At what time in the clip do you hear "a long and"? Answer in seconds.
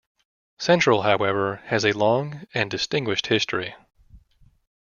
1.85-2.71